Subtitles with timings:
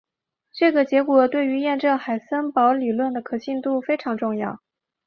[0.51, 4.59] 这个结果对于验证海森堡理论的可信度非常重要。